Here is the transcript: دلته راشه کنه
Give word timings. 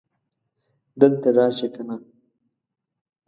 دلته 1.01 1.27
راشه 1.37 1.67
کنه 1.75 1.97